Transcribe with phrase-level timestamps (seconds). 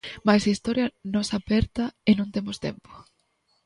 [0.27, 2.91] Mais a historia nos aperta e non temos tempo.